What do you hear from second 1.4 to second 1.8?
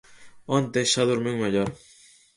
mellor.